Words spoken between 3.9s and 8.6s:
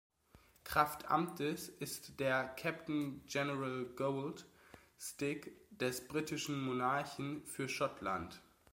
Gold Stick des britischen Monarchen für Schottland.